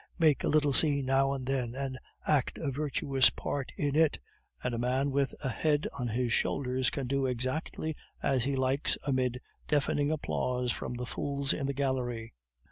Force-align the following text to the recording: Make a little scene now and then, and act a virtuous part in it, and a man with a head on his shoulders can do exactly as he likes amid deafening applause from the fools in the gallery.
Make 0.17 0.43
a 0.43 0.47
little 0.47 0.73
scene 0.73 1.05
now 1.05 1.31
and 1.31 1.45
then, 1.45 1.75
and 1.75 1.99
act 2.25 2.57
a 2.57 2.71
virtuous 2.71 3.29
part 3.29 3.71
in 3.77 3.95
it, 3.95 4.17
and 4.63 4.73
a 4.73 4.79
man 4.79 5.11
with 5.11 5.35
a 5.43 5.49
head 5.49 5.85
on 5.99 6.07
his 6.07 6.33
shoulders 6.33 6.89
can 6.89 7.05
do 7.05 7.27
exactly 7.27 7.95
as 8.23 8.43
he 8.45 8.55
likes 8.55 8.97
amid 9.05 9.39
deafening 9.67 10.09
applause 10.11 10.71
from 10.71 10.95
the 10.95 11.05
fools 11.05 11.53
in 11.53 11.67
the 11.67 11.73
gallery. 11.75 12.33